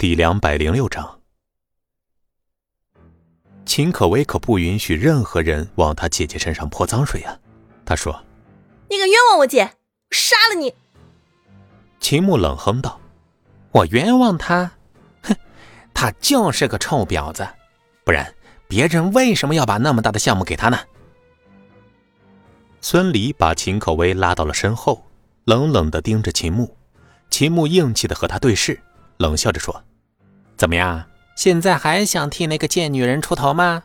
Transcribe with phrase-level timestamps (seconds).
[0.00, 1.18] 第两百零六章，
[3.66, 7.36] 秦可薇可不允许任何人往她姐姐身上泼脏水啊！
[7.84, 8.12] 她说
[8.88, 10.72] ：“你敢冤枉我姐，我杀了你！”
[11.98, 13.00] 秦牧冷哼道
[13.74, 14.70] ：“我冤枉他？
[15.24, 15.34] 哼，
[15.92, 17.48] 他就是个臭婊子，
[18.04, 18.32] 不然
[18.68, 20.78] 别人为什么要把那么大的项目给他呢？”
[22.80, 25.04] 孙离把秦可薇拉到了身后，
[25.42, 26.72] 冷冷的盯着秦牧。
[27.30, 28.80] 秦牧硬气的和他对视，
[29.18, 29.84] 冷笑着说。
[30.56, 31.04] 怎么样？
[31.36, 33.84] 现在还想替那个贱女人出头吗？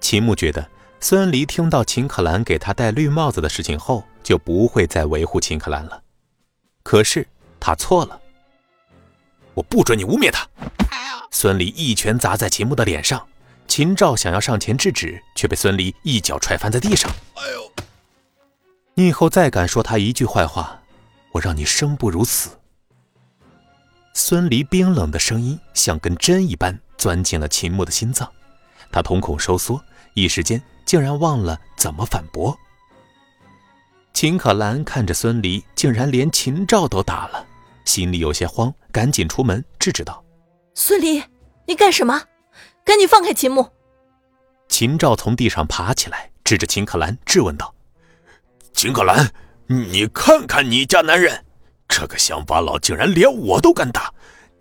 [0.00, 0.66] 秦牧觉得
[1.00, 6.02] 孙离听到秦可兰给他戴绿帽子的事情后，就不会再维护秦可兰了。
[6.82, 7.26] 可是
[7.60, 8.18] 他错了，
[9.52, 10.48] 我不准你污蔑他！
[11.30, 13.26] 孙离一拳砸在秦牧的脸上，
[13.66, 17.10] 秦照想要上前制止，却被孙离一脚踹翻在地上。
[17.34, 17.72] 哎呦！
[18.94, 20.80] 你以后再敢说他一句坏话，
[21.32, 22.50] 我让你生不如死！
[24.16, 28.30] 孙离冰冷的声音像根针一般钻进了秦牧的心脏，
[28.92, 29.82] 他瞳孔收缩，
[30.14, 32.56] 一时间竟然忘了怎么反驳。
[34.12, 37.44] 秦可兰看着孙离竟然连秦照都打了，
[37.84, 40.24] 心里有些慌，赶紧出门制止道
[40.76, 41.20] ：“孙离，
[41.66, 42.22] 你干什么？
[42.84, 43.68] 赶紧放开秦牧！”
[44.70, 47.74] 秦照从地上爬起来，指着秦可兰质问道
[48.72, 49.32] ：“秦可兰，
[49.66, 51.43] 你看看你家男人！”
[51.96, 54.12] 这个乡巴佬竟然连我都敢打，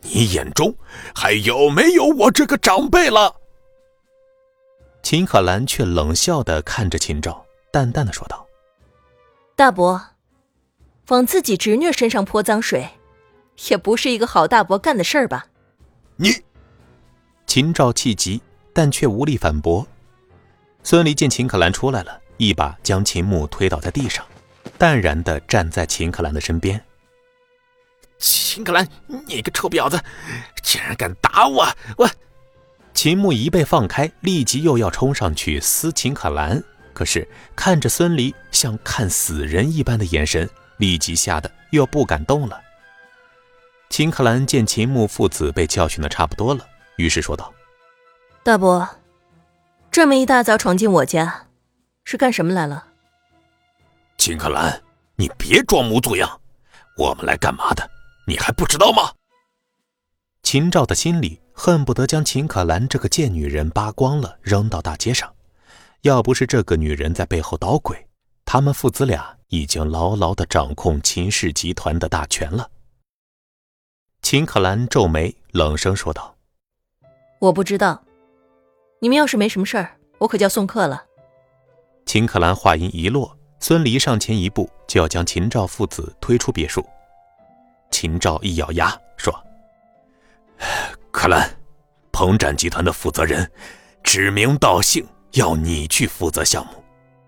[0.02, 0.72] 你眼中
[1.16, 3.36] 还有没有我这个长辈了？
[5.02, 8.46] 秦可兰却冷笑的看着秦照，淡淡的说道
[9.58, 10.00] ：“大伯，
[11.08, 12.88] 往自己侄女身上泼脏水，
[13.68, 15.48] 也不是一个好大伯干的事儿吧？”
[16.18, 16.30] 你，
[17.48, 18.40] 秦照气急，
[18.76, 19.88] 但却无力反驳。
[20.84, 24.24] 孙离见秦可兰出来了，一把将秦牧推倒在地上，
[24.78, 26.80] 淡然的站在秦可兰的身边。
[28.24, 28.88] 秦可兰，
[29.28, 30.02] 你个臭婊子，
[30.62, 31.68] 竟然敢打我！
[31.98, 32.10] 我
[32.94, 42.62] 秦牧一被放开，立即又要冲上去撕秦可兰，可是看着孙离像看死人一般的眼神，立即吓得又不敢动了。
[43.90, 46.66] 秦可兰见秦牧父子被教训的差不多了，
[46.96, 47.54] 于是说道
[48.42, 48.88] ：“大伯，
[49.92, 51.48] 这么一大早闯进我家，
[52.06, 52.88] 是干什么来了？”
[54.18, 54.82] 秦可兰，
[55.18, 56.40] 你别装模作样，
[56.96, 57.90] 我们来干嘛的？
[58.26, 59.12] 你还不知道吗？
[60.44, 65.34] 秦照的心里恨不得将秦可兰这个贱女人扒光了扔到大街上。
[66.02, 68.08] 要不是这个女人在背后捣鬼，
[68.44, 72.70] 他们父子俩已经牢牢的掌控秦氏集团的大权了。
[74.22, 76.36] 秦可兰皱眉，冷声说道
[77.40, 78.04] ：“我不知道。
[79.00, 81.06] 你们要是没什么事儿，我可就要送客了。”
[82.06, 86.86] 秦可兰话音一落，孙离上前一步就要将秦照父子推出别墅。
[87.94, 89.32] 秦照一咬牙说
[91.14, 91.48] ：“可兰，
[92.12, 93.50] 鹏展集团的负责人
[94.04, 96.84] 指名道姓要你去负责项目，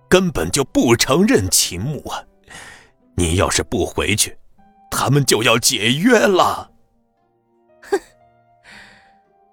[0.09, 2.23] 根本就不承认秦牧啊！
[3.15, 4.35] 你要是不回去，
[4.89, 6.71] 他们就要解约了。”
[7.91, 7.99] 哼，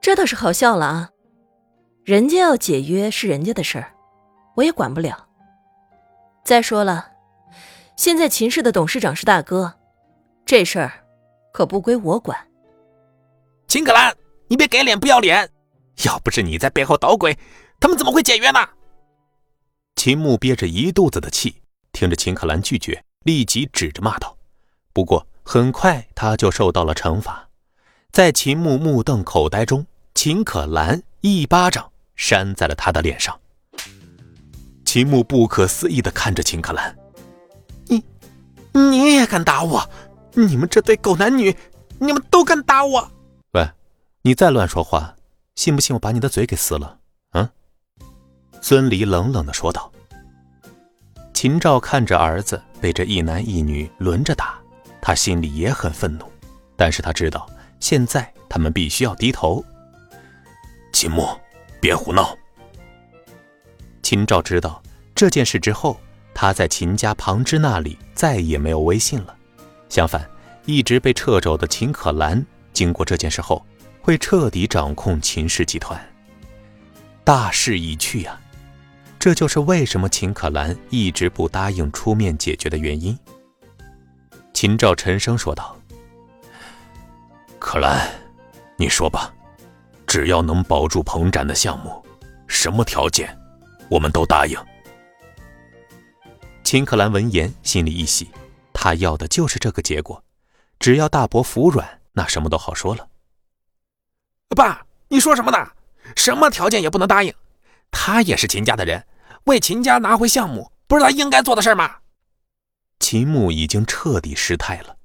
[0.00, 1.10] 这倒是好笑了啊！
[2.04, 3.92] 人家要解约是人家的事儿，
[4.56, 5.28] 我也管不了。
[6.42, 7.12] 再说了，
[7.96, 9.74] 现在秦氏的董事长是大哥，
[10.46, 11.01] 这事儿。
[11.52, 12.36] 可不归我管。
[13.68, 14.14] 秦可兰，
[14.48, 15.48] 你别给脸不要脸！
[16.04, 17.38] 要不是你在背后捣鬼，
[17.78, 18.58] 他们怎么会解约呢？
[19.96, 21.62] 秦牧憋着一肚子的气，
[21.92, 24.36] 听着秦可兰拒绝，立即指着骂道。
[24.92, 27.48] 不过很快他就受到了惩罚，
[28.10, 33.38] 在秦牧目瞪口呆中，秦可兰一巴掌扇在了他的脸上。
[34.84, 36.94] 秦牧不可思议的看着秦可兰
[37.88, 38.04] ：“你，
[38.72, 39.88] 你也敢打我？”
[40.34, 41.54] 你们这对狗男女，
[41.98, 43.10] 你们都敢打我！
[43.52, 43.68] 喂，
[44.22, 45.14] 你再乱说话，
[45.56, 46.98] 信不信我把你的嘴给撕了？
[47.32, 47.48] 嗯？
[48.60, 49.92] 孙离冷冷的说道。
[51.34, 54.58] 秦照看着儿子被这一男一女轮着打，
[55.00, 56.24] 他心里也很愤怒，
[56.76, 57.48] 但是他知道
[57.80, 59.62] 现在他们必须要低头。
[60.92, 61.38] 秦墨，
[61.80, 62.36] 别胡闹！
[64.02, 64.82] 秦照知道
[65.14, 65.98] 这件事之后，
[66.32, 69.36] 他在秦家旁支那里再也没有威信了。
[69.92, 70.26] 相反，
[70.64, 72.42] 一直被掣肘的秦可兰，
[72.72, 73.62] 经过这件事后，
[74.00, 76.02] 会彻底掌控秦氏集团。
[77.22, 78.40] 大势已去呀，
[79.18, 83.14] 这就是为什么秦可兰一直不答应出面解决的原因。
[84.54, 85.76] 秦照沉声说道
[87.60, 88.08] ：“可兰，
[88.78, 89.30] 你说吧，
[90.06, 92.02] 只要能保住彭展的项目，
[92.46, 93.28] 什么条件，
[93.90, 94.58] 我们都答应。”
[96.64, 98.26] 秦可兰闻言，心里一喜。
[98.82, 100.24] 他要的就是这个结果，
[100.80, 103.08] 只要大伯服软，那什么都好说了。
[104.56, 105.72] 爸，你说什么呢？
[106.16, 107.32] 什么条件也不能答应。
[107.92, 109.06] 他也是秦家的人，
[109.44, 111.98] 为秦家拿回项目，不是他应该做的事吗？
[112.98, 114.96] 秦牧已经彻底失态了。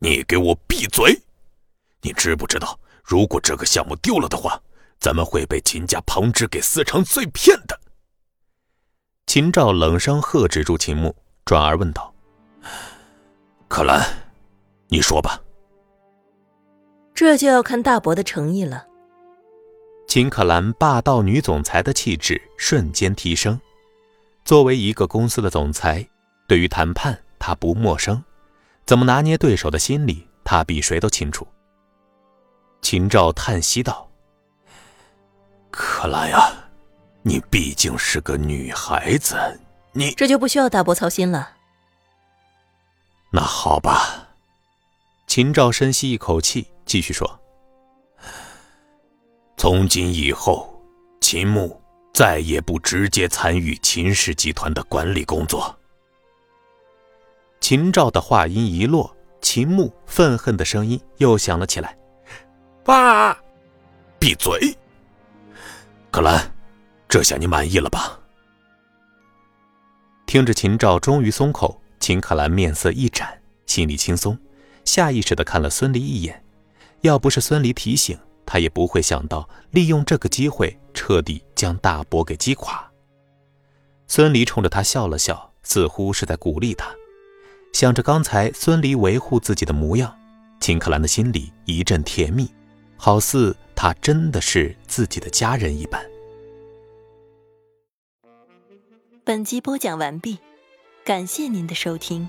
[0.00, 1.22] 你给我闭嘴！
[2.00, 4.60] 你知不知道，如果这个项目丢了的话，
[4.98, 7.80] 咱们会被秦家旁支给撕成碎片的。
[9.24, 11.14] 秦赵冷声喝止住秦牧，
[11.44, 12.12] 转而问道
[13.74, 14.00] ：“可兰，
[14.86, 15.42] 你说吧。”
[17.12, 18.86] 这就要看大伯的诚意了。
[20.06, 23.60] 秦可兰霸道女总裁的气质瞬间提升。
[24.44, 26.08] 作为一个公司的总裁，
[26.46, 28.22] 对于谈判她不陌生，
[28.86, 31.44] 怎么拿捏对手的心理，她比谁都清楚。
[32.80, 34.08] 秦赵叹息道
[35.72, 36.48] ：“可兰呀，
[37.22, 39.34] 你毕竟是个女孩子，
[39.90, 41.50] 你这就不需要大伯操心了。”
[43.34, 44.28] 那好吧。
[45.26, 46.68] 秦赵深吸一口气。
[46.86, 47.40] 继续说。
[49.56, 50.80] 从今以后，
[51.20, 51.80] 秦牧
[52.12, 55.74] 再也不直接参与秦氏集团的管理工作。
[57.60, 61.98] 秦赵的话音一落，秦牧愤恨的声音又响了起来
[62.84, 63.36] ：“爸，
[64.20, 64.76] 闭嘴！
[66.12, 66.54] 可兰，
[67.08, 68.20] 这下你满意了吧？”
[70.26, 74.38] 听着秦赵终于松口，秦可兰面色一展，心里轻松，
[74.84, 76.44] 下意识的看了孙离一眼。
[77.00, 82.86] 要不是孙离提醒，他也不会想到利用这个机会彻底将大伯给击垮。
[84.06, 86.94] 孙离冲着他笑了笑，似乎是在鼓励他。
[87.72, 90.14] 想着刚才孙离维护自己的模样，
[90.60, 92.46] 秦可兰的心里一阵甜蜜，
[92.98, 96.04] 好似他真的是自己的家人一般。
[99.24, 100.38] 本集播讲完毕，
[101.04, 102.26] 感谢您的收听。